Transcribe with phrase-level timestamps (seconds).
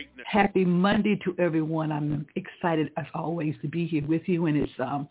[0.00, 0.14] greatness.
[0.14, 0.26] Greatness.
[0.30, 1.92] Happy Monday to everyone.
[1.92, 5.08] I'm excited as always to be here with you and it's um,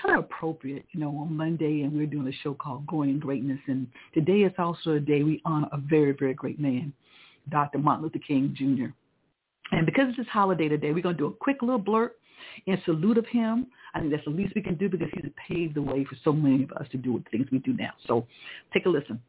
[0.00, 3.18] kind of appropriate, you know, on Monday and we're doing a show called Growing in
[3.18, 6.92] Greatness and today is also a day we honor a very, very great man,
[7.50, 7.78] Dr.
[7.78, 8.92] Martin Luther King Jr.
[9.74, 12.18] And because it's his holiday today, we're going to do a quick little blurt
[12.66, 13.66] in salute of him.
[13.94, 16.32] I think that's the least we can do because he's paved the way for so
[16.32, 17.90] many of us to do the things we do now.
[18.06, 18.26] So
[18.74, 19.20] take a listen.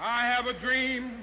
[0.00, 1.22] I have a dream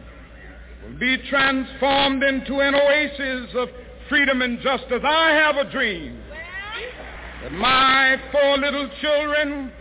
[0.99, 3.69] be transformed into an oasis of
[4.09, 5.01] freedom and justice.
[5.03, 6.21] I have a dream
[7.43, 9.71] that my four little children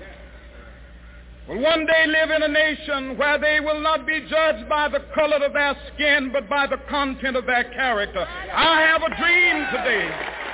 [1.49, 5.01] will one day live in a nation where they will not be judged by the
[5.15, 8.27] color of their skin, but by the content of their character.
[8.55, 10.50] I have a dream today.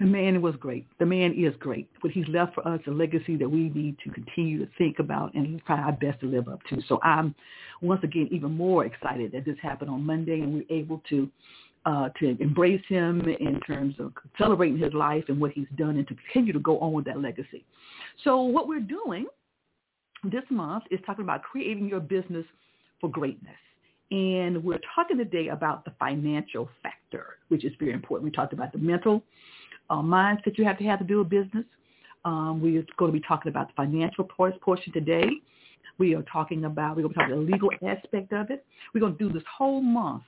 [0.00, 0.86] The man was great.
[0.98, 1.90] The man is great.
[2.00, 5.34] What he's left for us, a legacy that we need to continue to think about
[5.34, 6.80] and try our best to live up to.
[6.88, 7.34] So I'm
[7.82, 11.28] once again even more excited that this happened on Monday and we're able to
[11.86, 16.06] uh, to embrace him in terms of celebrating his life and what he's done and
[16.08, 17.64] to continue to go on with that legacy.
[18.22, 19.26] So what we're doing
[20.24, 22.44] this month is talking about creating your business
[23.00, 23.56] for greatness.
[24.10, 28.24] And we're talking today about the financial factor, which is very important.
[28.24, 29.22] We talked about the mental
[29.90, 31.64] uh, mindset you have to have to do a business.
[32.24, 35.28] Um, we're going to be talking about the financial portion today.
[35.98, 38.64] We are talking about, we're going to talk about the legal aspect of it.
[38.94, 40.22] We're going to do this whole month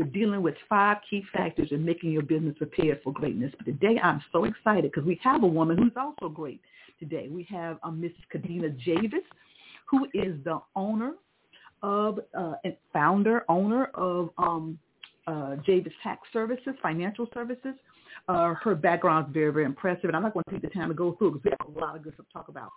[0.00, 3.52] we're dealing with five key factors in making your business prepared for greatness.
[3.58, 6.62] But today I'm so excited because we have a woman who's also great
[6.98, 7.28] today.
[7.30, 8.14] We have um, Mrs.
[8.34, 9.20] Kadenia Javis,
[9.84, 11.14] who is the owner
[11.82, 14.78] of uh, and founder, owner of um,
[15.26, 17.74] uh, Javis Tax Services, Financial Services.
[18.28, 20.88] Uh, her background is very, very impressive, and I'm not going to take the time
[20.88, 22.70] to go through because we have a lot of good stuff to talk about.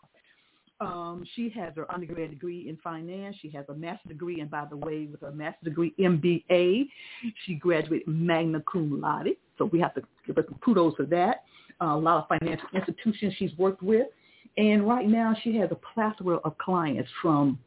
[0.81, 3.35] Um, she has her undergrad degree in finance.
[3.41, 6.87] She has a master's degree, and by the way, with her master's degree MBA,
[7.45, 9.35] she graduated magna cum laude.
[9.57, 11.43] So we have to give her some kudos for that.
[11.81, 14.07] Uh, a lot of financial institutions she's worked with,
[14.57, 17.59] and right now she has a plethora of clients from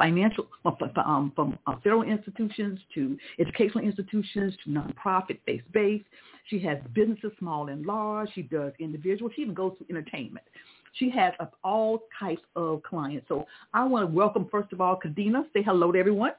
[0.00, 6.02] financial um, from uh, federal institutions to educational institutions to nonprofit based base.
[6.48, 8.30] She has businesses small and large.
[8.34, 9.30] She does individual.
[9.36, 10.46] She even goes to entertainment.
[10.94, 13.26] She has all types of clients.
[13.28, 15.44] So I want to welcome, first of all, Kadenia.
[15.52, 16.32] Say hello to everyone.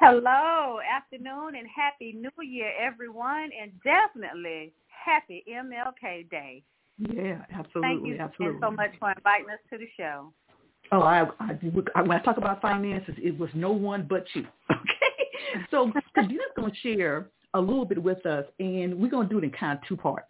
[0.00, 6.62] Hello, afternoon, and happy New Year, everyone, and definitely happy MLK Day.
[6.98, 7.82] Yeah, absolutely.
[7.82, 8.60] Thank you absolutely.
[8.62, 10.32] so much for inviting us to the show.
[10.92, 14.46] Oh, I, I, when I talk about finances, it was no one but you.
[15.52, 19.34] Okay, so Kadenia's going to share a little bit with us, and we're going to
[19.34, 20.28] do it in kind of two parts.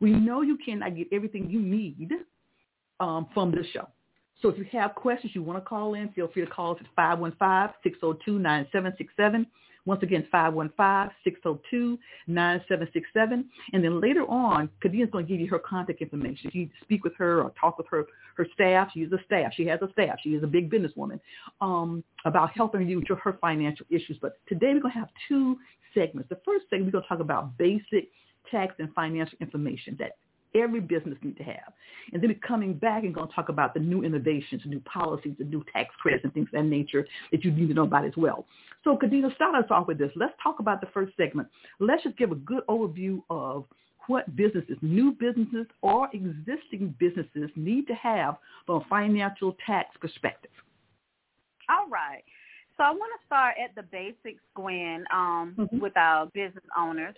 [0.00, 2.12] We know you cannot get everything you need
[3.00, 3.88] um, from this show.
[4.40, 6.80] So if you have questions you want to call in, feel free to call us
[6.80, 6.86] at
[7.84, 9.46] 515-602-9767.
[9.86, 11.98] Once again, 515-602-9767.
[13.72, 16.50] And then later on, Kadenia's going to give you her contact information.
[16.52, 19.52] You speak with her or talk with her, her staff, she is a staff.
[19.54, 20.18] She has a staff.
[20.22, 21.20] She is a big businesswoman
[21.60, 24.18] um, about helping you with your, her financial issues.
[24.20, 25.56] But today we're going to have two
[25.94, 26.28] segments.
[26.28, 28.08] The first segment, we're going to talk about basic
[28.50, 30.16] tax and financial information that
[30.54, 31.72] every business need to have.
[32.12, 35.44] And then coming back and going to talk about the new innovations, new policies, the
[35.44, 38.12] new tax credits and things of that nature that you need to know about as
[38.16, 38.46] well.
[38.84, 40.10] So Kadenia, start us off with this.
[40.16, 41.48] Let's talk about the first segment.
[41.78, 43.64] Let's just give a good overview of
[44.06, 48.36] what businesses, new businesses or existing businesses need to have
[48.66, 50.50] from a financial tax perspective.
[51.68, 52.24] All right.
[52.76, 55.80] So I want to start at the basics, Gwen, um, mm-hmm.
[55.80, 57.14] with our business owners.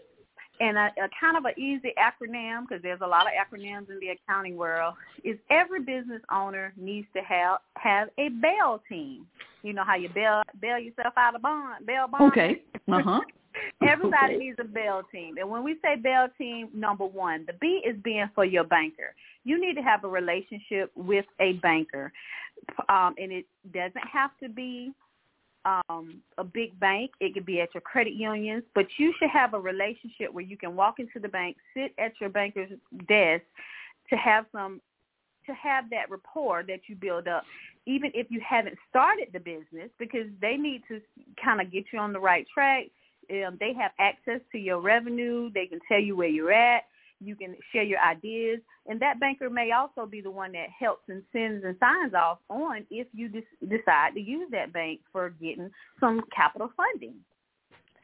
[0.61, 3.99] And a, a kind of an easy acronym, because there's a lot of acronyms in
[4.01, 4.95] the accounting world,
[5.25, 9.27] is every business owner needs to have have a bail team.
[9.63, 12.33] You know how you bail bail yourself out of bond, bail bond.
[12.33, 12.63] Okay.
[12.93, 13.21] Uh huh.
[13.87, 15.37] Everybody needs a bail team.
[15.39, 19.15] And when we say bail team, number one, the B is being for your banker.
[19.45, 22.13] You need to have a relationship with a banker.
[22.89, 24.93] Um, and it doesn't have to be
[25.65, 27.13] um, a big bank.
[27.21, 30.57] It could be at your credit unions, but you should have a relationship where you
[30.57, 32.71] can walk into the bank, sit at your banker's
[33.09, 33.45] desk
[34.11, 34.81] to have some
[35.47, 37.43] to have that rapport that you build up
[37.85, 41.01] even if you haven't started the business because they need to
[41.43, 42.85] kind of get you on the right track
[43.31, 45.51] um, they have access to your revenue.
[45.53, 46.85] They can tell you where you're at.
[47.23, 51.09] You can share your ideas, and that banker may also be the one that helps
[51.09, 55.31] and sends and signs off on if you des- decide to use that bank for
[55.31, 55.71] getting
[56.01, 57.15] some capital funding.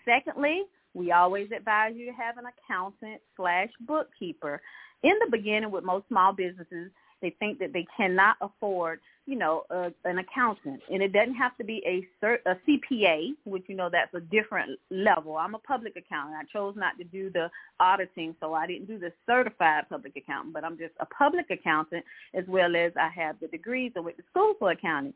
[0.04, 0.62] Secondly,
[0.94, 4.60] we always advise you to have an accountant slash bookkeeper.
[5.02, 9.64] In the beginning, with most small businesses, they think that they cannot afford, you know,
[9.69, 13.76] a, an accountant, and it doesn't have to be a cert, a CPA, which you
[13.76, 15.36] know that's a different level.
[15.36, 16.34] I'm a public accountant.
[16.40, 20.54] I chose not to do the auditing, so I didn't do the certified public accountant,
[20.54, 24.16] but I'm just a public accountant as well as I have the degrees and went
[24.16, 25.12] to school for accounting.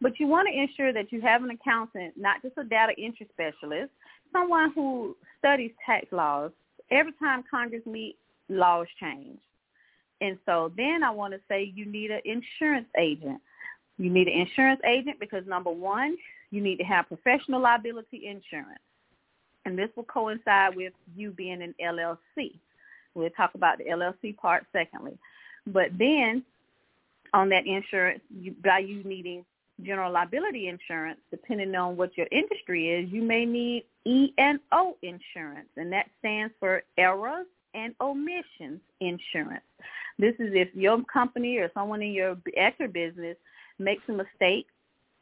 [0.00, 3.28] But you want to ensure that you have an accountant, not just a data entry
[3.32, 3.90] specialist,
[4.32, 6.52] someone who studies tax laws.
[6.92, 8.18] Every time Congress meets,
[8.48, 9.40] laws change.
[10.20, 13.40] And so then I want to say you need an insurance agent.
[13.98, 16.16] You need an insurance agent because number one,
[16.50, 18.80] you need to have professional liability insurance.
[19.64, 22.54] And this will coincide with you being an LLC.
[23.14, 25.18] We'll talk about the LLC part secondly.
[25.66, 26.44] But then
[27.34, 29.44] on that insurance, you, by you needing
[29.82, 34.96] general liability insurance, depending on what your industry is, you may need E and O
[35.02, 39.64] insurance, and that stands for errors and omissions insurance.
[40.18, 43.36] This is if your company or someone in your at your business
[43.78, 44.66] makes a mistake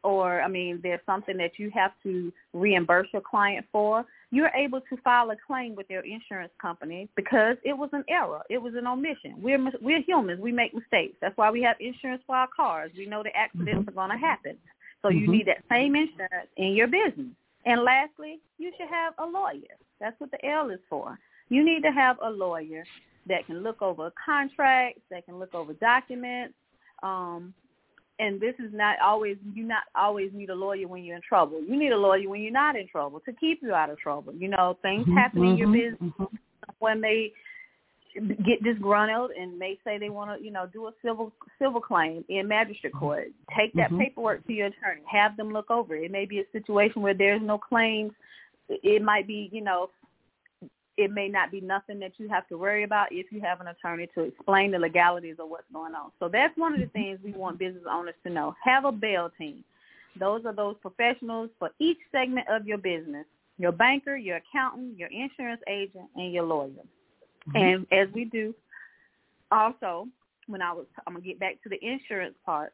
[0.06, 4.80] or I mean there's something that you have to reimburse your client for, you're able
[4.80, 8.74] to file a claim with your insurance company because it was an error, it was
[8.74, 9.34] an omission.
[9.38, 11.16] We're we're humans, we make mistakes.
[11.20, 12.92] That's why we have insurance for our cars.
[12.96, 13.88] We know the accidents mm-hmm.
[13.88, 14.56] are going to happen.
[15.02, 15.18] So mm-hmm.
[15.18, 17.34] you need that same insurance in your business.
[17.64, 19.74] And lastly, you should have a lawyer.
[20.00, 21.18] That's what the L is for.
[21.48, 22.84] You need to have a lawyer
[23.28, 26.54] that can look over contracts, that can look over documents.
[27.02, 27.54] Um,
[28.18, 31.62] and this is not always you not always need a lawyer when you're in trouble.
[31.62, 34.34] You need a lawyer when you're not in trouble to keep you out of trouble.
[34.34, 36.36] You know, things mm-hmm, happen in your mm-hmm, business mm-hmm.
[36.78, 37.32] when they
[38.14, 42.24] get disgruntled and may say they want to, you know, do a civil civil claim
[42.28, 43.28] in magistrate court.
[43.56, 44.00] Take that mm-hmm.
[44.00, 45.02] paperwork to your attorney.
[45.10, 46.04] Have them look over it.
[46.04, 48.12] It may be a situation where there's no claims.
[48.68, 49.90] It might be, you know,
[50.96, 53.66] it may not be nothing that you have to worry about if you have an
[53.68, 56.10] attorney to explain the legalities of what's going on.
[56.18, 58.54] So that's one of the things we want business owners to know.
[58.64, 59.62] Have a bail team.
[60.18, 63.26] Those are those professionals for each segment of your business.
[63.58, 66.70] Your banker, your accountant, your insurance agent, and your lawyer.
[67.48, 67.56] Mm-hmm.
[67.56, 68.54] And as we do,
[69.50, 70.06] also,
[70.46, 72.72] when I was, I'm going to get back to the insurance part.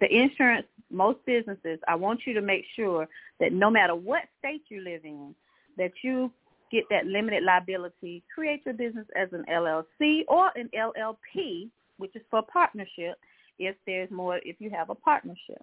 [0.00, 3.08] The insurance, most businesses, I want you to make sure
[3.40, 5.34] that no matter what state you live in,
[5.76, 6.30] that you
[6.72, 12.22] get that limited liability, create your business as an LLC or an LLP, which is
[12.30, 13.18] for partnership
[13.58, 15.62] if there's more, if you have a partnership.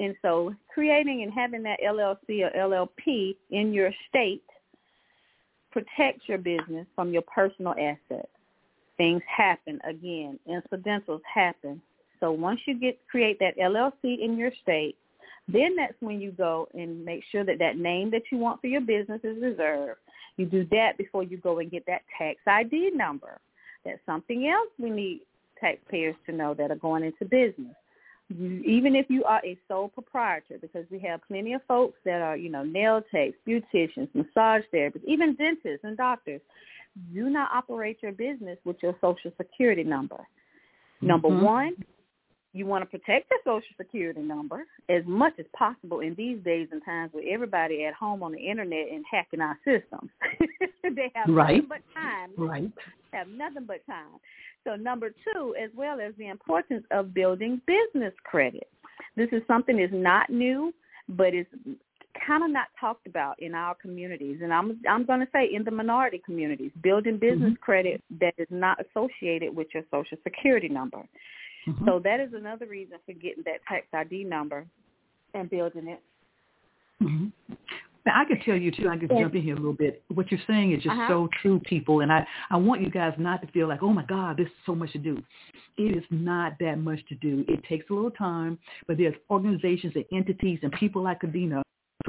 [0.00, 4.42] And so creating and having that LLC or LLP in your state
[5.70, 8.28] protects your business from your personal assets.
[8.96, 11.80] Things happen again, incidentals happen.
[12.20, 14.96] So once you get create that LLC in your state,
[15.48, 18.66] then that's when you go and make sure that that name that you want for
[18.66, 20.00] your business is reserved.
[20.36, 23.40] You do that before you go and get that tax ID number.
[23.84, 25.20] That's something else we need
[25.60, 27.74] taxpayers to know that are going into business.
[28.28, 32.20] You, even if you are a sole proprietor, because we have plenty of folks that
[32.20, 36.42] are, you know, nail techs, beauticians, massage therapists, even dentists and doctors,
[37.14, 40.26] do not operate your business with your social security number.
[41.00, 41.44] Number mm-hmm.
[41.44, 41.76] one,
[42.58, 46.68] you want to protect your social security number as much as possible in these days
[46.72, 50.10] and times with everybody at home on the internet and hacking our systems.
[50.82, 51.62] they have right.
[51.62, 52.30] nothing but time.
[52.36, 52.72] Right.
[53.12, 54.18] Have nothing but time.
[54.64, 58.68] So number two, as well as the importance of building business credit.
[59.16, 60.74] This is something that's not new,
[61.08, 61.48] but it's
[62.26, 65.64] kind of not talked about in our communities, and I'm I'm going to say in
[65.64, 67.62] the minority communities, building business mm-hmm.
[67.62, 71.02] credit that is not associated with your social security number.
[71.66, 71.86] Mm-hmm.
[71.86, 74.66] So that is another reason for getting that tax ID number
[75.34, 76.02] and building it.
[77.02, 77.54] Mm-hmm.
[78.06, 78.88] I can tell you too.
[78.88, 80.02] I can jump in here a little bit.
[80.08, 81.08] What you're saying is just uh-huh.
[81.08, 82.00] so true, people.
[82.00, 84.52] And I I want you guys not to feel like, oh my God, this is
[84.64, 85.22] so much to do.
[85.76, 87.44] It is not that much to do.
[87.48, 91.62] It takes a little time, but there's organizations and entities and people like Adina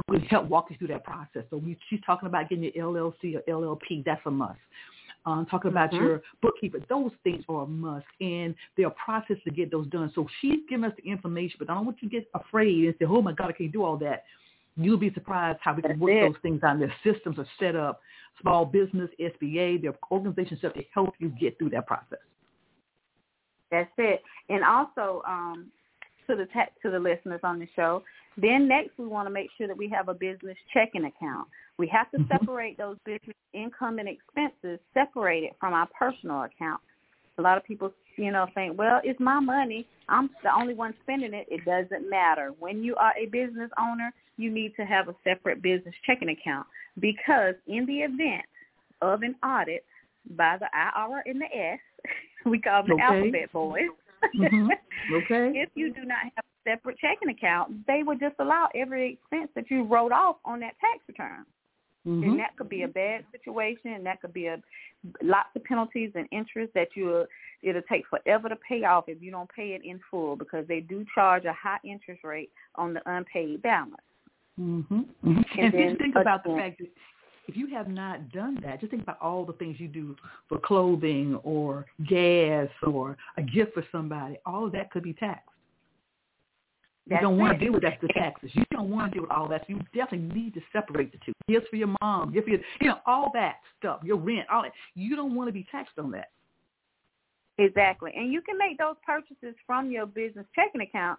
[0.08, 1.44] who can help walk you through that process.
[1.50, 4.06] So we, she's talking about getting your LLC or LLP.
[4.06, 4.60] That's a must.
[5.26, 6.04] Um, talking about mm-hmm.
[6.04, 6.80] your bookkeeper.
[6.88, 10.12] Those things are a must, and there are processes to get those done.
[10.16, 12.96] So she's giving us the information, but I don't want you to get afraid and
[12.98, 14.24] say, "Oh my God, I can't do all that."
[14.78, 16.80] You'll be surprised how we can work those things out.
[16.80, 18.02] Their systems are set up.
[18.42, 22.20] Small business, SBA, their organizations set to help you get through that process.
[23.70, 24.24] That's it.
[24.48, 25.68] And also um,
[26.28, 28.04] to the te- to the listeners on the show,
[28.42, 31.48] then next we want to make sure that we have a business checking account.
[31.78, 32.32] We have to mm-hmm.
[32.32, 36.82] separate those business income and expenses separated from our personal account.
[37.38, 39.88] A lot of people, you know, think, well, it's my money.
[40.10, 41.48] I'm the only one spending it.
[41.50, 42.54] It doesn't matter.
[42.60, 46.68] When you are a business owner, you need to have a separate business checking account
[47.00, 48.46] because in the event
[49.02, 49.86] of an audit
[50.36, 51.80] by the IR and the S,
[52.46, 53.90] we call them the alphabet boys.
[54.36, 54.68] mm-hmm.
[55.16, 55.54] Okay.
[55.56, 59.70] if you do not have separate checking account, they would just allow every expense that
[59.70, 61.46] you wrote off on that tax return.
[62.08, 62.24] Mm-hmm.
[62.24, 64.62] And that could be a bad situation, and that could be a
[65.22, 67.26] lots of penalties and interest that you
[67.62, 70.80] it'll take forever to pay off if you don't pay it in full because they
[70.80, 73.96] do charge a high interest rate on the unpaid balance.
[74.60, 75.00] Mm-hmm.
[75.00, 75.60] Mm-hmm.
[75.60, 76.88] And, and just think about the fact that
[77.48, 80.16] if you have not done that, just think about all the things you do
[80.48, 84.38] for clothing or gas or a gift for somebody.
[84.46, 85.50] All of that could be taxed.
[87.10, 88.52] You That's don't want to deal with that, the taxes.
[88.54, 89.62] You don't want to deal with all that.
[89.66, 91.34] So you definitely need to separate the two.
[91.48, 94.62] Gifts for your mom, gift for your, you know, all that stuff, your rent, all
[94.62, 94.74] that.
[94.94, 96.30] You don't want to be taxed on that.
[97.58, 98.12] Exactly.
[98.16, 101.18] And you can make those purchases from your business checking account.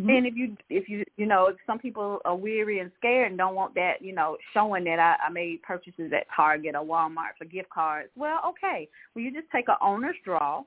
[0.00, 0.10] Mm-hmm.
[0.10, 3.38] And if you if you you know if some people are weary and scared and
[3.38, 7.36] don't want that you know showing that I, I made purchases at Target or Walmart
[7.38, 10.62] for gift cards, well okay, well you just take an owner's draw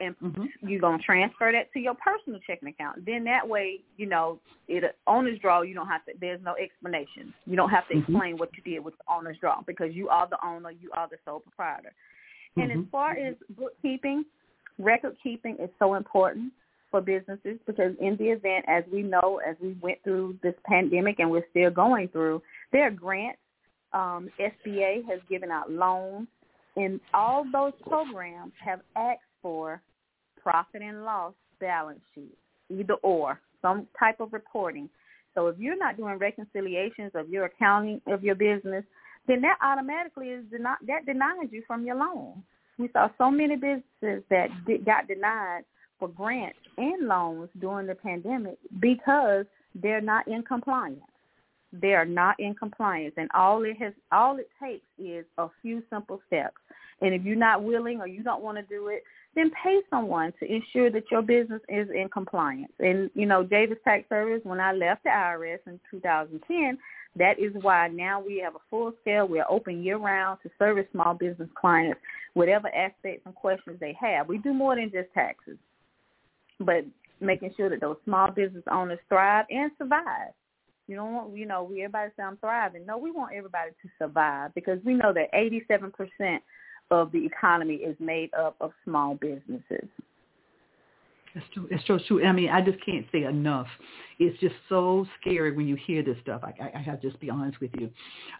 [0.00, 0.44] and mm-hmm.
[0.68, 3.04] you're gonna transfer that to your personal checking account.
[3.04, 4.38] Then that way, you know,
[4.68, 5.62] it owner's draw.
[5.62, 6.12] You don't have to.
[6.20, 7.32] There's no explanation.
[7.46, 8.12] You don't have to mm-hmm.
[8.12, 10.70] explain what you did with the owner's draw because you are the owner.
[10.70, 11.92] You are the sole proprietor.
[12.56, 12.90] And as mm-hmm.
[12.90, 14.24] far as bookkeeping,
[14.78, 16.52] record keeping is so important
[16.90, 21.18] for businesses because in the event, as we know, as we went through this pandemic
[21.18, 23.38] and we're still going through, there are grants.
[23.92, 26.28] Um, SBA has given out loans,
[26.76, 29.80] and all those programs have asked for
[30.42, 32.36] profit and loss balance sheet,
[32.68, 34.88] either or, some type of reporting.
[35.36, 38.82] So if you're not doing reconciliations of your accounting of your business,
[39.28, 42.42] then that automatically is deni- that denies you from your loan.
[42.76, 44.48] We saw so many businesses that
[44.84, 45.62] got denied
[46.00, 51.00] for grants and loans during the pandemic because they're not in compliance.
[51.72, 55.84] They are not in compliance, and all it has all it takes is a few
[55.88, 56.56] simple steps.
[57.00, 59.02] And if you're not willing or you don't want to do it,
[59.36, 62.72] then pay someone to ensure that your business is in compliance.
[62.80, 66.78] And you know, Javis Tax Service, when I left the IRS in 2010,
[67.14, 69.28] that is why now we have a full scale.
[69.28, 72.00] We're open year round to service small business clients,
[72.34, 74.26] whatever aspects and questions they have.
[74.26, 75.58] We do more than just taxes
[76.60, 76.84] but
[77.20, 80.32] making sure that those small business owners thrive and survive.
[80.86, 82.86] You don't want, you know, we everybody say I'm thriving.
[82.86, 86.38] No, we want everybody to survive because we know that 87%
[86.90, 89.88] of the economy is made up of small businesses.
[91.34, 91.68] It's true.
[91.70, 92.24] It's so true.
[92.24, 93.66] I mean, I just can't say enough.
[94.18, 96.40] It's just so scary when you hear this stuff.
[96.42, 97.90] I, I, I have to just be honest with you.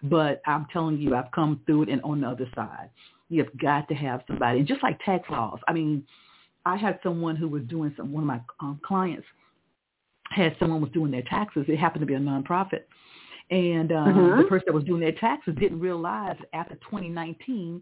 [0.03, 2.89] But I'm telling you, I've come through it and on the other side.
[3.29, 4.59] You've got to have somebody.
[4.59, 6.03] And just like tax laws, I mean,
[6.65, 9.27] I had someone who was doing some, one of my um, clients
[10.31, 11.65] had someone was doing their taxes.
[11.67, 12.83] It happened to be a nonprofit.
[13.49, 14.41] And uh, mm-hmm.
[14.41, 17.81] the person that was doing their taxes didn't realize after 2019,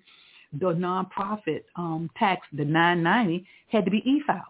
[0.59, 4.41] the nonprofit um, tax, the 990, had to be e-filed.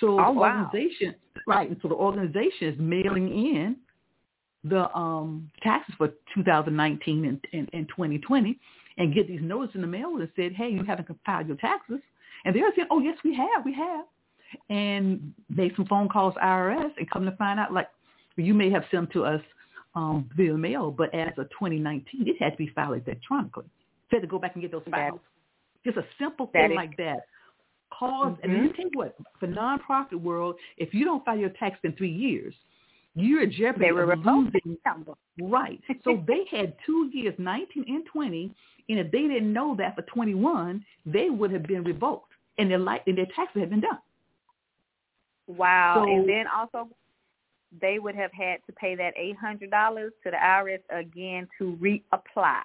[0.00, 1.14] So oh, the organization,
[1.46, 3.76] right, so the organization is mailing in
[4.64, 8.58] the um, taxes for 2019 and, and, and 2020
[8.98, 12.00] and get these notices in the mail that said, hey, you haven't filed your taxes.
[12.44, 14.04] And they're saying, oh, yes, we have, we have.
[14.70, 17.88] And make some phone calls IRS and come to find out, like,
[18.36, 19.40] you may have sent to us
[19.94, 23.64] um, via mail, but as of 2019, it had to be filed electronically.
[24.10, 25.20] So had to go back and get those files.
[25.84, 27.26] Just a simple thing like that.
[27.98, 28.44] Cause, mm-hmm.
[28.44, 31.92] and then tell you what, for nonprofit world, if you don't file your tax in
[31.94, 32.54] three years,
[33.14, 34.76] you're at jeopardy of losing.
[35.40, 35.80] Right.
[36.04, 38.54] So they had two years, 19 and 20,
[38.88, 42.78] and if they didn't know that for 21, they would have been revoked, and their
[42.78, 43.98] life and their taxes had been done.
[45.46, 46.04] Wow.
[46.04, 46.88] So, and then also,
[47.80, 51.76] they would have had to pay that eight hundred dollars to the IRS again to
[51.80, 52.60] reapply.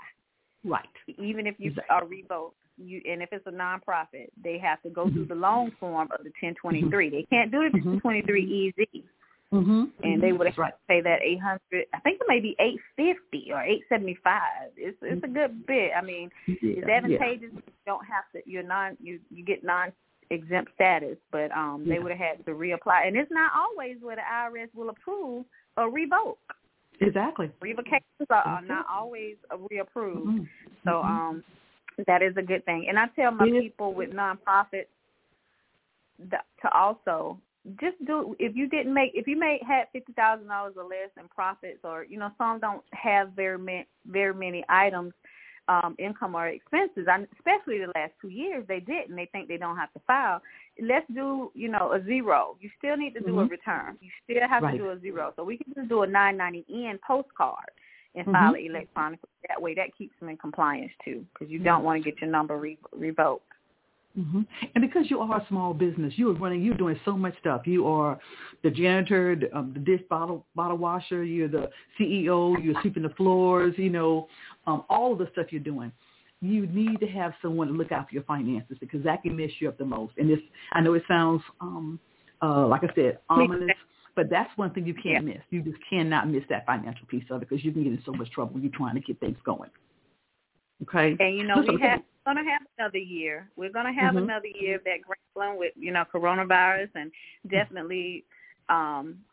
[0.64, 0.86] Right.
[1.18, 1.96] Even if you Exactly.
[1.96, 5.16] are revoked, you and if it's a nonprofit, they have to go Mm-hmm.
[5.16, 7.10] through the long form of the ten twenty three.
[7.10, 7.84] They can't do the Mhm.
[7.84, 9.04] ten twenty three easy,
[9.52, 9.84] Mm-hmm.
[10.04, 10.74] and they would have right.
[10.74, 11.86] to pay that eight hundred.
[11.94, 14.72] I think it may be eight fifty or eight seventy five.
[14.78, 15.92] It's it's a good bit.
[15.96, 17.52] I mean, it's Yeah, advantageous.
[17.54, 18.42] You don't have to.
[18.50, 18.98] You're non.
[19.00, 19.92] You you get non
[20.32, 22.00] exempt status, but um, they Yeah.
[22.00, 25.46] would have had to reapply, and it's not always where the IRS will approve
[25.78, 26.40] or revoke.
[27.00, 27.52] Exactly.
[27.62, 30.28] Revocations are, are not always reapproved.
[30.28, 30.48] Mhm.
[30.84, 31.06] So Mhm.
[31.06, 31.44] um,
[32.08, 32.88] that is a good thing.
[32.88, 33.62] And I tell my Yeah.
[33.62, 34.88] people with nonprofits
[36.20, 37.40] that, to also
[37.80, 41.10] just do if you didn't make if you made had fifty thousand dollars or less
[41.18, 45.14] in profits or you know some don't have very many very many items
[45.68, 47.08] um income or expenses.
[47.10, 49.16] I, especially the last two years they didn't.
[49.16, 50.42] They think they don't have to file.
[50.82, 52.58] Let's do you know a zero.
[52.60, 53.52] You still need to do a Mhm.
[53.52, 53.98] return.
[54.02, 54.72] You still have Right.
[54.74, 55.34] to do a zero.
[55.36, 57.70] So we can just do a nine ninety n postcard
[58.16, 58.32] and Mhm.
[58.32, 59.30] file it electronically.
[59.48, 62.30] That way that keeps them in compliance too because you don't want to get your
[62.30, 63.53] number re- revoked
[64.16, 64.42] hmm
[64.76, 67.66] And because you are a small business, you are running, you're doing so much stuff.
[67.66, 68.20] You are
[68.64, 71.24] the janitor, the, um, the dish bottle bottle washer.
[71.24, 72.64] You're the CEO.
[72.64, 73.74] You're sweeping the floors.
[73.78, 74.28] You know,
[74.68, 75.92] um, all of the stuff you're doing.
[76.42, 79.50] You need to have someone to look out for your finances because that can mess
[79.60, 80.14] you up the most.
[80.18, 80.40] And this,
[80.74, 82.00] I know it sounds, um,
[82.42, 83.78] uh, like I said, ominous,
[84.14, 85.38] but that's one thing you can't miss.
[85.52, 88.12] You just cannot miss that financial piece of it because you can get in so
[88.12, 89.70] much trouble when you're trying to get things going.
[90.82, 91.16] Okay.
[91.18, 93.50] And you know, we have going to have another year.
[93.56, 94.24] We're going to have Mhm.
[94.24, 97.12] another year that grappling with you know coronavirus and
[97.48, 98.24] definitely
[98.70, 99.24] um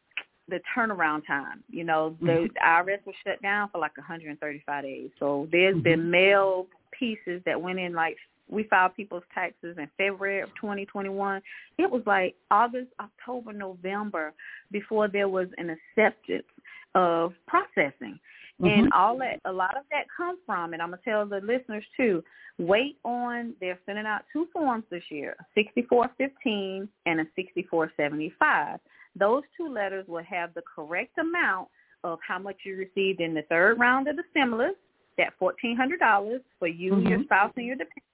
[0.48, 1.62] the turnaround time.
[1.68, 2.54] You know, the, Mhm.
[2.54, 5.10] the IRS was shut down for like 135 days.
[5.18, 5.82] So there's Mhm.
[5.82, 8.18] been mail pieces that went in like
[8.48, 11.40] we filed people's taxes in February of 2021.
[11.78, 14.34] It was like August, October, November
[14.72, 16.48] before there was an acceptance
[16.96, 18.18] of processing.
[18.62, 18.92] And Mhm.
[18.92, 22.22] all that, a lot of that comes from, and I'm gonna tell the listeners too.
[22.58, 23.54] Wait on.
[23.58, 28.80] They're sending out two forms this year: a 6415 and a 6475.
[29.16, 31.68] Those two letters will have the correct amount
[32.04, 34.76] of how much you received in the third round of the stimulus,
[35.16, 37.24] that $1,400 for you, your Mhm.
[37.24, 38.06] spouse, and your dependents,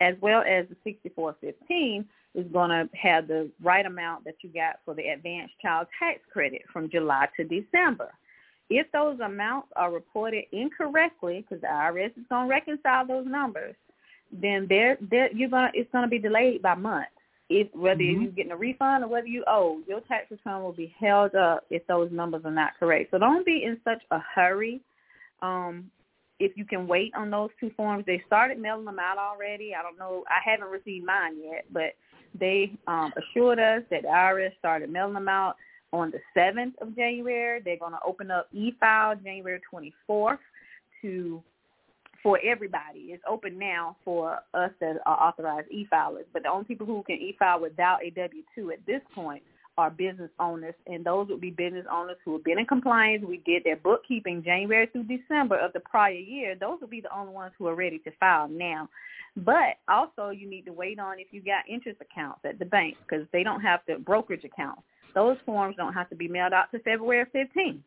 [0.00, 4.80] as well as the 6415 is going to have the right amount that you got
[4.84, 8.12] for the advanced child tax credit from July to December.
[8.68, 13.74] If those amounts are reported incorrectly, because the IRS is going to reconcile those numbers,
[14.32, 17.10] then they're, they're, you're gonna it's going to be delayed by months.
[17.48, 18.22] If whether Mhm.
[18.22, 21.64] you're getting a refund or whether you owe, your tax return will be held up
[21.70, 23.12] if those numbers are not correct.
[23.12, 24.80] So don't be in such a hurry.
[25.42, 25.88] Um,
[26.40, 29.74] if you can wait on those two forms, they started mailing them out already.
[29.74, 30.24] I don't know.
[30.28, 31.94] I haven't received mine yet, but
[32.34, 35.56] they um, assured us that the IRS started mailing them out
[35.92, 37.60] on the 7th of January.
[37.64, 40.38] They're going to open up e-file January 24th
[41.02, 41.42] to
[42.22, 43.10] for everybody.
[43.10, 47.16] It's open now for us that are authorized e-filers, but the only people who can
[47.16, 49.44] e-file without a W-2 at this point
[49.78, 53.22] are business owners, and those would be business owners who have been in compliance.
[53.24, 56.56] We did their bookkeeping January through December of the prior year.
[56.58, 58.88] Those would be the only ones who are ready to file now.
[59.36, 62.96] But also, you need to wait on if you got interest accounts at the bank
[63.06, 64.82] because they don't have the brokerage accounts.
[65.16, 67.80] Those forms don't have to be mailed out to February 15th.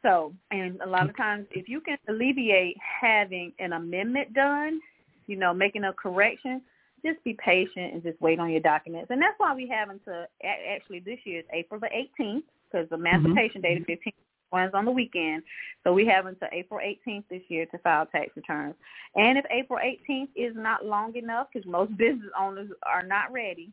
[0.00, 4.80] So, and a lot of times, if you can alleviate having an amendment done,
[5.26, 6.62] you know, making a correction,
[7.04, 9.10] just be patient and just wait on your documents.
[9.10, 12.96] And that's why we have until actually this year is April the 18th because the
[12.96, 13.06] mm-hmm.
[13.06, 14.14] emancipation date is 15th
[14.52, 15.42] runs on the weekend.
[15.84, 18.74] So we have until April 18th this year to file tax returns.
[19.16, 23.70] And if April 18th is not long enough, because most business owners are not ready,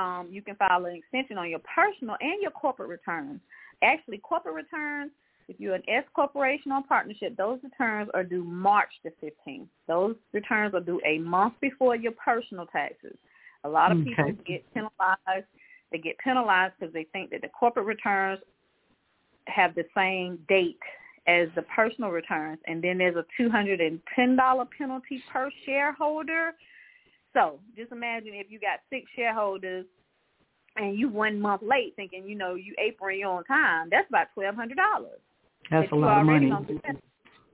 [0.00, 3.40] um, you can file an extension on your personal and your corporate returns.
[3.82, 5.10] Actually, corporate returns,
[5.48, 9.66] if you're an S corporation or partnership, those returns are due March the 15th.
[9.88, 13.16] Those returns are due a month before your personal taxes.
[13.64, 15.46] A lot of people get penalized.
[15.92, 18.40] They get penalized because they think that the corporate returns
[19.48, 20.78] have the same date
[21.26, 26.54] as the personal returns, and then there's a $210 penalty per shareholder.
[27.32, 29.86] So just imagine if you got six shareholders
[30.76, 34.28] and you one month late thinking, you know, you April you on time, that's about
[34.34, 35.20] twelve hundred dollars.
[35.70, 36.50] That's a lot of money.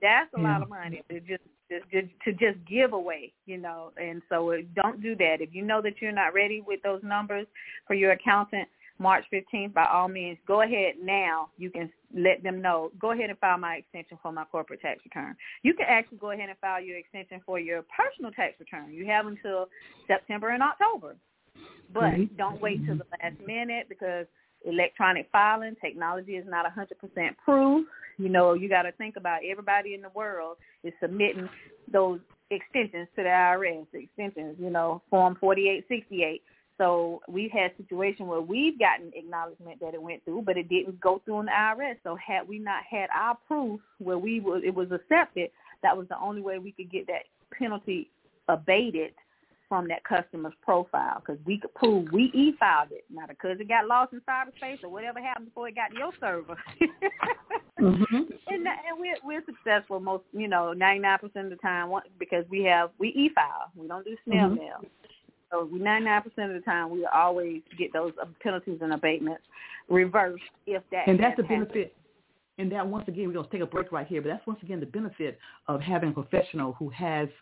[0.01, 0.43] That's a Yeah.
[0.43, 3.91] lot of money to just, just, just to just give away, you know.
[3.97, 5.41] And so uh, don't do that.
[5.41, 7.47] If you know that you're not ready with those numbers
[7.87, 8.67] for your accountant,
[8.99, 11.49] March 15th, by all means, go ahead now.
[11.57, 12.91] You can let them know.
[12.99, 15.35] Go ahead and file my extension for my corporate tax return.
[15.63, 18.91] You can actually go ahead and file your extension for your personal tax return.
[18.91, 19.69] You have until
[20.07, 21.15] September and October.
[21.93, 22.35] But Mhm.
[22.37, 24.27] don't wait till the last minute because
[24.65, 25.75] electronic filing.
[25.75, 27.87] Technology is not 100% proof.
[28.17, 31.49] You know, you got to think about everybody in the world is submitting
[31.87, 36.43] those extensions to the IRS, extensions, you know, Form 4868.
[36.77, 40.99] So we've had situations where we've gotten acknowledgement that it went through, but it didn't
[40.99, 41.95] go through in the IRS.
[42.03, 45.49] So had we not had our proof where we was, it was accepted,
[45.81, 47.23] that was the only way we could get that
[47.57, 48.09] penalty
[48.47, 49.13] abated
[49.67, 53.03] from that customer's profile because we could prove we e-filed it.
[53.09, 56.11] not because it got lost in cyberspace or whatever happened before it got to your
[56.19, 56.55] server.
[57.79, 58.15] mm-hmm.
[58.47, 62.63] And, that, and we're, we're successful most, you know, 99% of the time because we
[62.63, 63.71] have, we e-file.
[63.75, 64.55] We don't do snail mm-hmm.
[64.55, 64.81] mail.
[65.51, 69.43] So 99% of the time we always get those penalties and abatements
[69.89, 71.69] reversed if that And that's the happened.
[71.69, 71.95] benefit.
[72.59, 74.59] And that once again, we're going to take a break right here, but that's once
[74.63, 77.29] again the benefit of having a professional who has–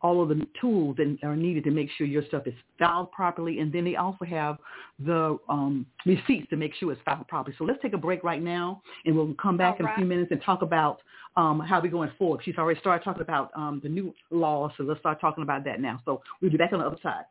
[0.00, 3.58] all of the tools that are needed to make sure your stuff is filed properly.
[3.58, 4.58] And then they also have
[5.04, 7.54] the um, receipts to make sure it's filed properly.
[7.58, 9.94] So let's take a break right now, and we'll come back all in right.
[9.94, 11.00] a few minutes and talk about
[11.36, 12.40] um, how we're going forward.
[12.44, 15.80] She's already started talking about um, the new law, so let's start talking about that
[15.80, 16.00] now.
[16.04, 17.24] So we'll be back on the other side.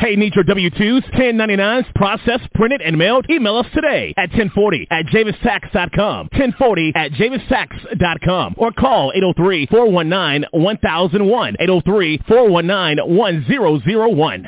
[0.00, 3.26] Hey, need your W-2s, 1099s, processed, printed, and mailed?
[3.28, 14.46] Email us today at 1040 at javistax.com, 1040 at javistax.com, or call 803-419-1001, 803-419-1001.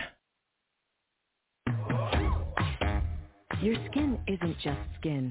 [3.60, 5.30] Your skin isn't just skin.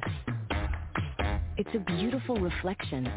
[1.58, 3.08] It's a beautiful reflection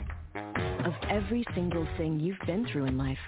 [0.86, 3.18] of every single thing you've been through in life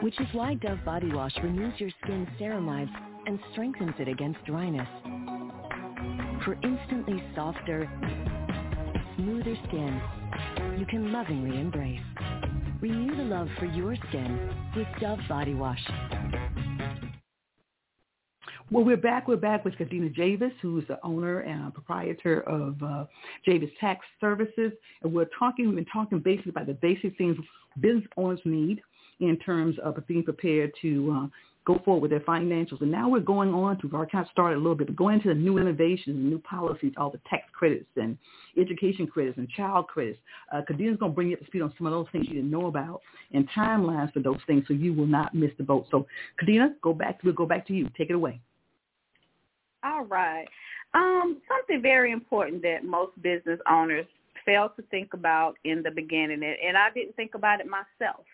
[0.00, 2.90] which is why Dove Body Wash removes your skin's ceramides
[3.26, 4.88] and strengthens it against dryness.
[6.44, 7.88] For instantly softer,
[9.16, 10.00] smoother skin
[10.78, 12.00] you can lovingly embrace.
[12.80, 15.80] Renew the love for your skin with Dove Body Wash.
[18.70, 19.28] Well, we're back.
[19.28, 23.04] We're back with Kadenia Javis, who's the owner and proprietor of uh,
[23.44, 24.72] Javis Tax Services.
[25.02, 27.36] And we're talking, we've been talking basically about the basic things
[27.80, 28.80] business owners need
[29.20, 31.26] in terms of being prepared to uh,
[31.66, 32.80] go forward with their financials.
[32.82, 35.16] And now we're going on to, our kind of started a little bit, but going
[35.16, 38.18] into the new innovations and new policies, all the tax credits and
[38.58, 40.18] education credits and child credits.
[40.52, 42.34] Uh, Kadenia's going to bring you up to speed on some of those things you
[42.34, 43.00] didn't know about
[43.32, 45.86] and timelines for those things so you will not miss the boat.
[45.90, 46.06] So
[46.42, 47.88] Kadenia, go back, we'll go back to you.
[47.96, 48.40] Take it away.
[49.82, 50.46] All right.
[50.94, 54.06] Um, something very important that most business owners
[54.44, 58.24] fail to think about in the beginning, and I didn't think about it myself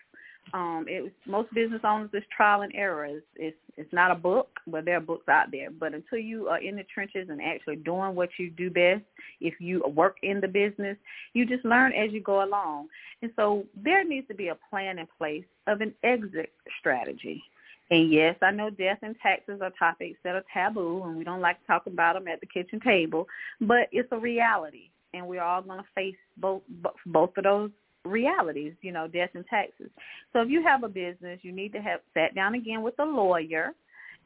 [0.53, 3.05] um, it was most business owners is trial and error.
[3.05, 5.71] It's, it's it's not a book, but there are books out there.
[5.71, 9.03] But until you are in the trenches and actually doing what you do best,
[9.39, 10.97] if you work in the business,
[11.33, 12.87] you just learn as you go along.
[13.21, 17.41] And so there needs to be a plan in place of an exit strategy.
[17.89, 21.41] And yes, I know death and taxes are topics that are taboo, and we don't
[21.41, 23.27] like to talk about them at the kitchen table.
[23.59, 26.61] But it's a reality, and we're all going to face both
[27.05, 27.71] both of those
[28.05, 29.89] realities, you know, death and taxes.
[30.33, 33.05] So if you have a business, you need to have sat down again with a
[33.05, 33.71] lawyer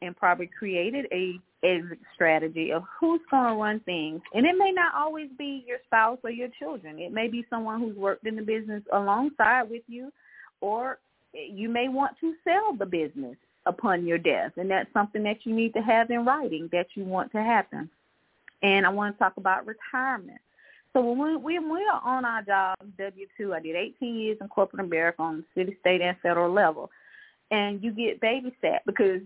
[0.02, 4.22] and probably created a exit strategy of who's going to run things.
[4.34, 7.00] And it may not always be your spouse or your children.
[7.00, 10.12] It may be someone who's worked in the business alongside with you,
[10.62, 11.00] or
[11.34, 13.36] you may want to sell the business
[13.66, 14.52] upon your death.
[14.58, 17.90] And that's something that you need to have in writing that you want to happen.
[18.62, 20.40] And I want to talk about retirement.
[20.96, 24.48] So when we, when we are on our job, W-2, I did 18 years in
[24.48, 26.90] corporate America on city, state, and federal level.
[27.52, 29.20] And you get babysat because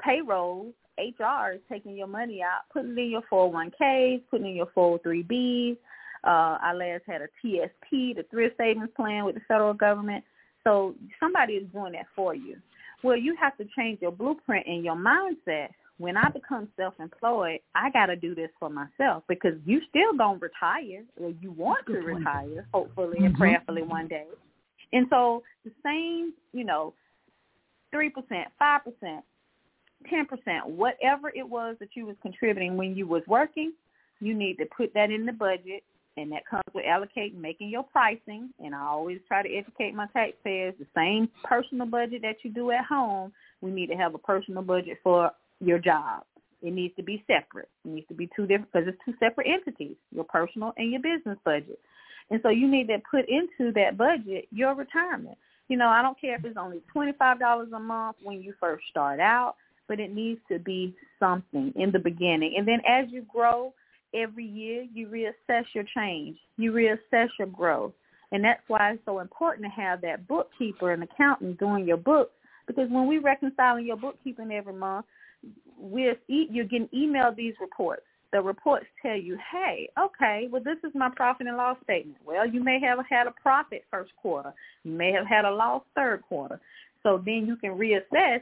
[0.00, 4.66] payroll, HR is taking your money out, putting it in your 401ks, putting in your
[4.66, 5.76] 403bs.
[6.22, 10.24] Uh, I last had a TSP, the thrift savings plan with the federal government.
[10.62, 12.56] So somebody is doing that for you.
[13.02, 17.90] Well, you have to change your blueprint and your mindset when I become self-employed, I
[17.90, 21.86] got to do this for myself because you still going to retire or you want
[21.86, 23.36] to retire, hopefully and mm-hmm.
[23.36, 24.26] prayerfully one day.
[24.92, 26.92] And so the same, you know,
[27.94, 28.10] 3%,
[28.60, 29.22] 5%,
[30.12, 33.72] 10%, whatever it was that you was contributing when you was working,
[34.20, 35.82] you need to put that in the budget
[36.18, 38.50] and that comes with allocating, making your pricing.
[38.58, 42.70] And I always try to educate my taxpayers the same personal budget that you do
[42.70, 43.32] at home.
[43.60, 46.24] We need to have a personal budget for your job.
[46.62, 47.68] It needs to be separate.
[47.84, 51.00] It needs to be two different because it's two separate entities, your personal and your
[51.00, 51.78] business budget.
[52.30, 55.38] And so you need to put into that budget your retirement.
[55.68, 59.20] You know, I don't care if it's only $25 a month when you first start
[59.20, 59.56] out,
[59.88, 62.54] but it needs to be something in the beginning.
[62.56, 63.72] And then as you grow
[64.14, 66.38] every year, you reassess your change.
[66.56, 67.92] You reassess your growth.
[68.32, 72.32] And that's why it's so important to have that bookkeeper and accountant doing your books
[72.66, 75.06] because when we reconciling your bookkeeping every month,
[75.78, 78.02] with e- you're getting emailed these reports.
[78.32, 82.18] The reports tell you, hey, okay, well, this is my profit and loss statement.
[82.24, 84.52] Well, you may have had a profit first quarter.
[84.82, 86.60] You may have had a loss third quarter.
[87.02, 88.40] So then you can reassess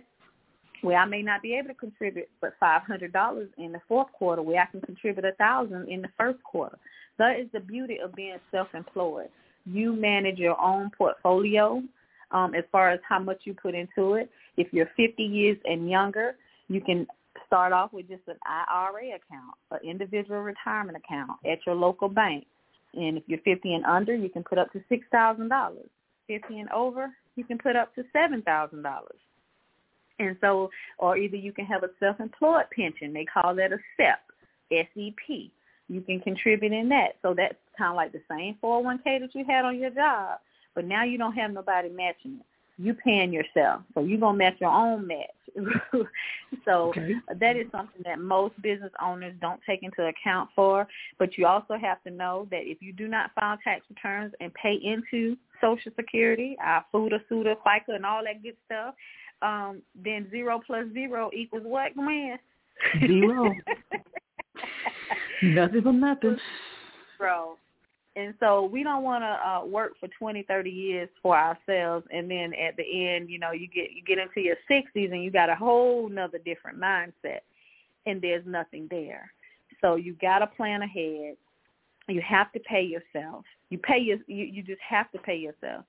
[0.81, 4.11] where I may not be able to contribute but five hundred dollars in the fourth
[4.13, 6.79] quarter, where I can contribute a thousand in the first quarter.
[7.19, 9.29] That is the beauty of being self-employed.
[9.67, 11.83] You manage your own portfolio
[12.33, 14.31] um, as far as how much you put into it.
[14.57, 16.37] If you're 50 years and younger,
[16.69, 17.07] you can
[17.47, 22.47] start off with just an IRA account, an individual retirement account at your local bank.
[22.95, 25.75] And if you're 50 and under, you can put up to $6,000.
[26.27, 28.85] 50 and over, you can put up to $7,000.
[30.21, 33.13] And so, or either you can have a self-employed pension.
[33.13, 34.21] They call that a SEP,
[34.71, 35.53] S-E-P.
[35.89, 37.17] You can contribute in that.
[37.21, 40.39] So that's kind of like the same 401k that you had on your job,
[40.75, 42.47] but now you don't have nobody matching it.
[42.77, 45.29] You paying yourself, so you're gonna match your own match.
[46.65, 47.15] so okay.
[47.39, 50.87] that is something that most business owners don't take into account for.
[51.19, 54.53] But you also have to know that if you do not file tax returns and
[54.55, 58.95] pay into Social Security, our FUTA, SUTA, FICA, and all that good stuff,
[59.43, 62.39] um, then zero plus zero equals what, man?
[63.07, 63.53] Zero.
[65.43, 66.37] nothing but nothing.
[67.19, 67.57] Bro.
[68.17, 72.31] And so we don't want to uh, work for twenty, thirty years for ourselves, and
[72.31, 75.33] then at the end, you know, you get you get into your 60s and you
[75.33, 77.41] got a whole nother different mindset,
[78.07, 79.33] and there's nothing there.
[79.81, 81.37] So you got to plan ahead.
[82.09, 83.45] You have to pay yourself.
[83.71, 85.85] You pay your you, you just have to pay yourself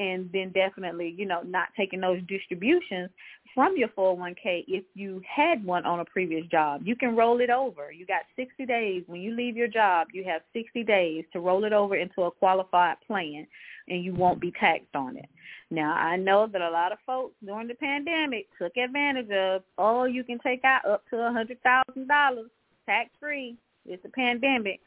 [0.00, 3.10] and then definitely, you know, not taking those distributions
[3.54, 6.80] from your 401k if you had one on a previous job.
[6.84, 7.92] You can roll it over.
[7.92, 9.02] You got 60 days.
[9.06, 12.30] When you leave your job, you have 60 days to roll it over into a
[12.30, 13.46] qualified plan
[13.88, 15.28] and you won't be taxed on it.
[15.70, 20.04] Now, I know that a lot of folks during the pandemic took advantage of, oh,
[20.04, 22.44] you can take out up to a $100,000
[22.86, 23.56] tax-free.
[23.84, 24.80] It's a pandemic.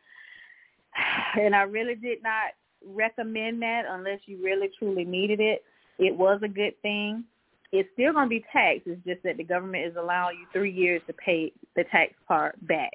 [1.35, 2.51] And I really did not
[2.87, 5.63] recommend that unless you really truly needed it.
[5.99, 7.23] It was a good thing.
[7.71, 8.87] It's still going to be taxed.
[8.87, 12.55] It's just that the government is allowing you three years to pay the tax part
[12.67, 12.91] back.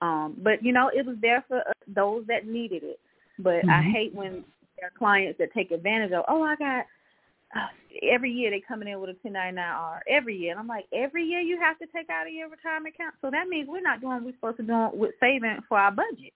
[0.00, 3.00] Um, but you know, it was there for those that needed it.
[3.38, 3.70] But mm-hmm.
[3.70, 4.44] I hate when
[4.78, 6.24] there are clients that take advantage of.
[6.28, 6.86] Oh, I got
[7.54, 7.68] uh,
[8.02, 11.40] every year they coming in with a 1099R every year, and I'm like, every year
[11.40, 13.14] you have to take out of your retirement account.
[13.20, 15.92] So that means we're not doing what we're supposed to do with saving for our
[15.92, 16.32] budget.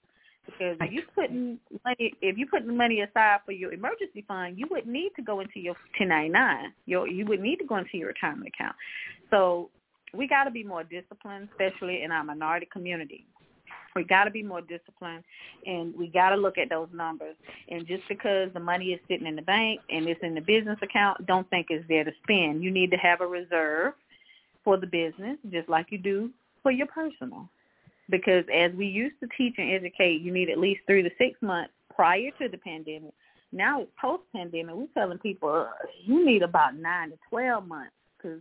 [0.46, 4.66] Because if you putting money, if you putting money aside for your emergency fund, you
[4.70, 6.72] wouldn't need to go into your 1099.
[6.86, 8.76] Your you would need to go into your retirement account.
[9.30, 9.70] So
[10.14, 13.26] we got to be more disciplined, especially in our minority community.
[13.94, 15.24] We got to be more disciplined,
[15.64, 17.34] and we got to look at those numbers.
[17.68, 20.78] And just because the money is sitting in the bank and it's in the business
[20.82, 22.62] account, don't think it's there to spend.
[22.62, 23.94] You need to have a reserve
[24.64, 26.30] for the business, just like you do
[26.62, 27.48] for your personal
[28.10, 31.40] because as we used to teach and educate, you need at least three to six
[31.42, 33.12] months prior to the pandemic.
[33.52, 34.74] Now it's post-pandemic.
[34.74, 38.40] We're telling people uh, you need about nine to twelve months because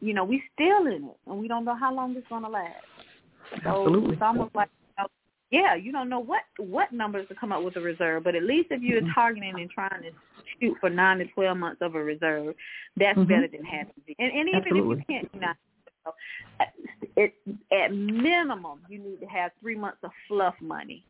[0.00, 2.48] you know we still in it and we don't know how long it's going to
[2.48, 2.74] last.
[3.64, 4.12] So Absolutely.
[4.12, 4.68] it's almost like
[5.50, 8.44] yeah, you don't know what what numbers to come up with a reserve, but at
[8.44, 9.12] least if you're mm-hmm.
[9.12, 10.10] targeting and trying to
[10.60, 12.54] shoot for nine to twelve months of a reserve,
[12.96, 13.28] that's mm-hmm.
[13.28, 13.92] better than having.
[14.18, 14.92] And, and even Absolutely.
[14.92, 15.52] if you can't, you know,
[17.16, 17.34] it,
[17.72, 21.04] at minimum, you need to have three months of fluff money.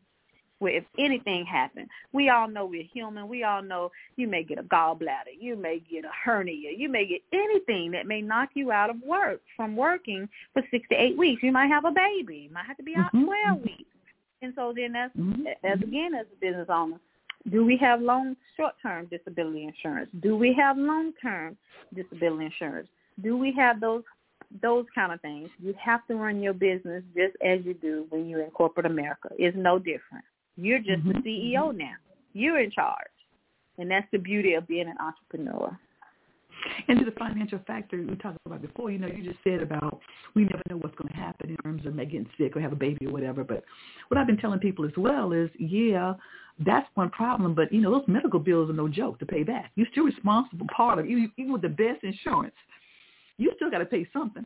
[0.59, 3.29] Where if anything happens, we all know we're human.
[3.29, 7.07] We all know you may get a gallbladder, you may get a hernia, you may
[7.07, 11.17] get anything that may knock you out of work from working for six to eight
[11.17, 11.43] weeks.
[11.43, 13.25] You might have a baby, you might have to be out mm-hmm.
[13.25, 13.91] 12 weeks.
[14.43, 15.47] And so then that's, mm-hmm.
[15.65, 17.01] as again, as a business owner,
[17.51, 20.11] do we have long, short-term disability insurance?
[20.21, 21.57] Do we have long-term
[21.95, 22.89] disability insurance?
[23.23, 24.03] Do we have those
[24.63, 25.49] those kind of things.
[25.59, 29.29] You have to run your business just as you do when you're in corporate America.
[29.39, 30.25] It's no different.
[30.57, 31.21] You're just mm-hmm.
[31.23, 31.95] the CEO now.
[32.33, 33.07] You're in charge.
[33.79, 35.79] And that's the beauty of being an entrepreneur.
[36.89, 40.01] And to the financial factor we talked about before, you know, you just said about
[40.35, 42.77] we never know what's going to happen in terms of getting sick or have a
[42.77, 43.45] baby or whatever.
[43.45, 43.65] But
[44.09, 46.15] what I've been telling people as well is, yeah,
[46.67, 47.55] that's one problem.
[47.55, 49.73] But, you know, those medical bills are no joke to pay back.
[49.77, 52.55] You're still responsible part of even, even with the best insurance
[53.41, 54.45] you still got to pay something.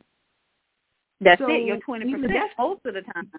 [1.21, 1.65] That's so it.
[1.65, 3.31] You're twenty percent most of the time.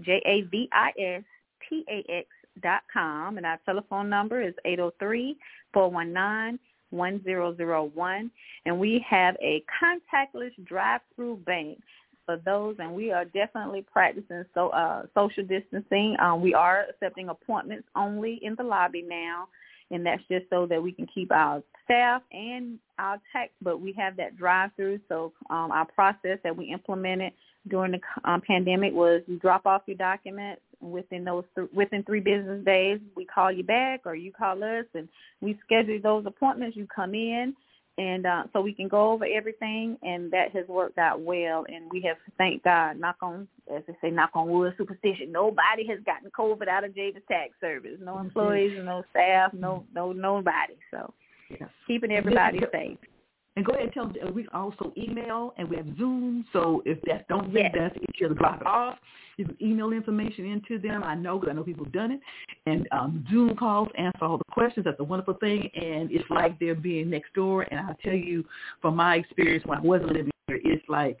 [0.00, 2.26] J-A-V-I-S-T-A-X
[2.60, 5.36] dot com, and our telephone number is 803
[5.72, 6.58] 419
[6.90, 8.30] 1001
[8.66, 11.78] and we have a contactless drive-through bank
[12.26, 16.16] for those and we are definitely practicing so uh social distancing.
[16.20, 19.48] Um we are accepting appointments only in the lobby now
[19.90, 23.92] and that's just so that we can keep our staff and our tech but we
[23.92, 27.32] have that drive through so um our process that we implemented
[27.68, 32.20] during the um, pandemic was you drop off your documents within those th- within three
[32.20, 35.08] business days we call you back or you call us and
[35.40, 37.54] we schedule those appointments you come in
[37.98, 41.90] and uh, so we can go over everything and that has worked out well and
[41.90, 45.98] we have thank god knock on as they say knock on wood superstition nobody has
[46.06, 48.26] gotten covid out of javis tax service no mm-hmm.
[48.26, 48.86] employees mm-hmm.
[48.86, 51.12] no staff no no nobody so
[51.50, 51.66] yeah.
[51.86, 52.98] keeping everybody safe
[53.56, 56.44] and go ahead and tell them we also email and we have Zoom.
[56.52, 57.72] So if that don't yes.
[57.76, 58.98] that's easier to drop it off,
[59.36, 61.02] you can email information into them.
[61.02, 62.20] I know because I know people have done it.
[62.66, 64.84] And um, Zoom calls answer all the questions.
[64.84, 65.68] That's a wonderful thing.
[65.74, 67.62] And it's like they're being next door.
[67.70, 68.44] And I'll tell you
[68.80, 71.18] from my experience when I wasn't living here, it's like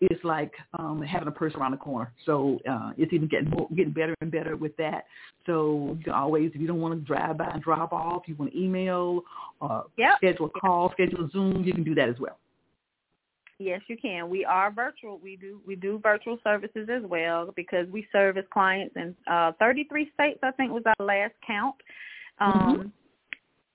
[0.00, 2.12] it's like um, having a person around the corner.
[2.24, 5.04] So uh, it's even getting more, getting better and better with that.
[5.46, 8.34] So you can always, if you don't want to drive by and drop off, you
[8.36, 9.22] want to email,
[9.60, 10.16] or yep.
[10.16, 12.38] schedule a call, schedule a Zoom, you can do that as well.
[13.58, 14.30] Yes, you can.
[14.30, 15.18] We are virtual.
[15.18, 20.10] We do we do virtual services as well because we service clients in uh, 33
[20.14, 20.38] states.
[20.42, 21.74] I think was our last count.
[22.40, 22.58] Mm-hmm.
[22.58, 22.88] Um, mm-hmm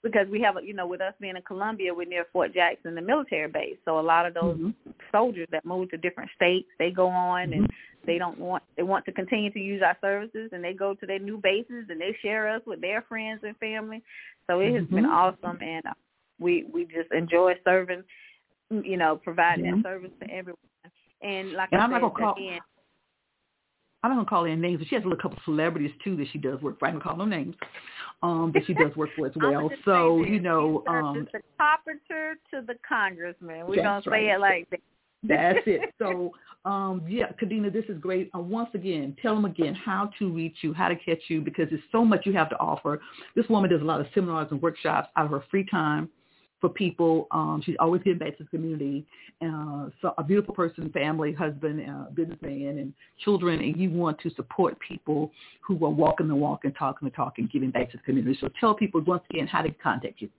[0.06, 3.02] because we have, you know, with us being in Columbia, we're near Fort Jackson, the
[3.02, 3.76] military base.
[3.86, 4.91] So a lot of those mm-hmm.
[5.12, 8.06] soldiers that move to different states, they go on and mm-hmm.
[8.06, 11.08] they don't want, they want to continue to use our services, and they go to
[11.08, 14.04] their new bases and they share us with their friends and family.
[14.46, 14.96] So it has mm-hmm.
[14.96, 15.94] been awesome, and uh,
[16.39, 18.04] we we just enjoy serving,
[18.70, 20.60] you know, providing that service to everyone.
[21.24, 22.60] And like and I I'm said, not gonna call, again,
[24.06, 26.15] I'm not gonna call any names, but she has a little couple of celebrities too
[26.18, 26.88] that she does work for.
[26.88, 27.56] I don't call no names,
[28.22, 29.70] um, but she does work for as well.
[29.84, 33.65] so you know, um, the carpenter to the congressman.
[33.68, 34.80] We're gonna say it like that.
[35.24, 35.82] That's it.
[35.98, 36.34] So
[36.65, 38.30] um, yeah, Kadenia, this is great.
[38.36, 41.68] Uh, once again, tell them again how to reach you, how to catch you, because
[41.72, 43.02] there's so much you have to offer.
[43.36, 46.10] This woman does a lot of seminars and workshops out of her free time
[46.62, 47.28] for people.
[47.32, 49.06] Um, she's always giving back to the community.
[49.41, 54.30] Uh, so a beautiful person, family, husband, uh, businessman, and children, and you want to
[54.32, 57.98] support people who are walking the walk and talking the talk and giving back to
[57.98, 58.38] the community.
[58.39, 60.30] So tell people once again how to contact you.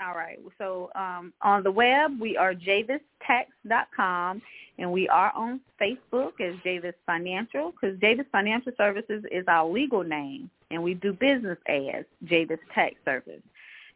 [0.00, 0.38] All right.
[0.58, 4.42] So um, on the web, we are javistax.com,
[4.78, 10.04] and we are on Facebook as Javis Financial because Javis Financial Services is our legal
[10.04, 13.42] name, and we do business as Javis Tax Service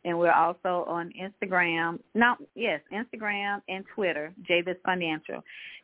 [0.04, 1.98] and we're also on Instagram.
[2.14, 5.42] No, yes, Instagram and Twitter, Javis Financial.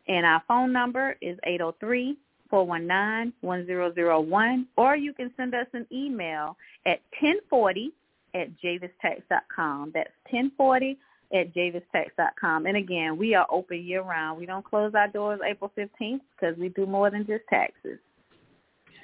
[0.08, 2.16] And our phone number is eight zero oh three
[2.50, 7.00] four one nine one zero zero one, or you can send us an email at
[7.20, 7.92] 1040
[8.34, 9.92] at javistax.com.
[9.94, 10.98] That's 1040
[11.32, 12.66] at javistax.com.
[12.66, 14.38] And again, we are open year-round.
[14.38, 17.98] We don't close our doors April 15th because we do more than just taxes.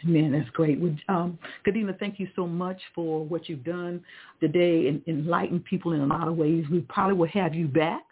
[0.03, 0.79] Man, that's great.
[1.09, 4.03] Um, Kadenia, thank you so much for what you've done
[4.41, 6.65] today and enlighten people in a lot of ways.
[6.71, 8.03] We probably will have you back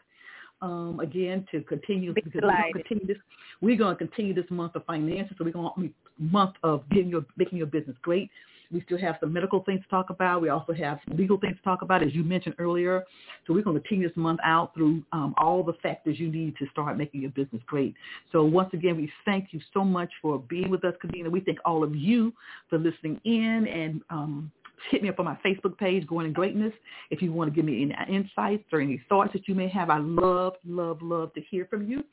[0.63, 3.17] um, again to continue because we're going to continue this.
[3.61, 5.35] We're going to continue this month of finances.
[5.39, 8.31] So we're going to month of getting your making your business great.
[8.73, 10.41] We still have some medical things to talk about.
[10.41, 13.05] We also have legal things to talk about, as you mentioned earlier.
[13.47, 16.57] So we're going to continue this month out through um, all the factors you need
[16.59, 17.95] to start making your business great.
[18.31, 21.31] So once again, we thank you so much for being with us, Kadenia.
[21.31, 22.33] We thank all of you
[22.71, 24.51] for listening in and um,
[24.91, 26.73] hit me up on my Facebook page, Growing in Greatness,
[27.11, 29.91] if you want to give me any insights or any thoughts that you may have.
[29.91, 32.05] I love, love, love to hear from you.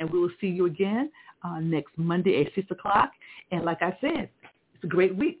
[0.00, 1.10] And we will see you again
[1.42, 3.10] uh, next Monday at 6 o'clock.
[3.50, 4.28] And like I said,
[4.74, 5.40] it's a great week.